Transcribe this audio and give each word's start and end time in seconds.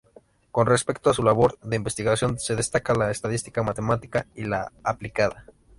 Con 0.49 0.65
respecto 0.65 1.11
a 1.11 1.13
su 1.13 1.21
labor 1.21 1.59
de 1.61 1.75
investigación 1.75 2.35
destaca 2.55 2.95
la 2.95 3.11
estadística 3.11 3.61
matemática 3.61 4.25
y 4.33 4.45
la 4.45 4.71
aplicada. 4.83 5.45